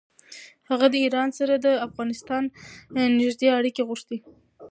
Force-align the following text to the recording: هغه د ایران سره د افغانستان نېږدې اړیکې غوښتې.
هغه 0.69 0.85
د 0.93 0.95
ایران 1.03 1.29
سره 1.39 1.53
د 1.57 1.67
افغانستان 1.87 2.43
نېږدې 3.19 3.47
اړیکې 3.57 3.81
غوښتې. 3.89 4.17